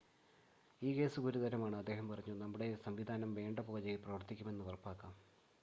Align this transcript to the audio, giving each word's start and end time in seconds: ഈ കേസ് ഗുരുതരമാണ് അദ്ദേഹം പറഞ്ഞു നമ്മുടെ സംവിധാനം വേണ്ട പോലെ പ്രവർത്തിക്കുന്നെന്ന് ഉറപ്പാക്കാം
ഈ 0.81 0.91
കേസ് 0.93 1.19
ഗുരുതരമാണ് 1.19 1.75
അദ്ദേഹം 1.75 2.09
പറഞ്ഞു 2.09 2.33
നമ്മുടെ 2.33 2.75
സംവിധാനം 2.85 3.33
വേണ്ട 3.33 3.59
പോലെ 3.59 3.95
പ്രവർത്തിക്കുന്നെന്ന് 3.97 4.63
ഉറപ്പാക്കാം 4.63 5.13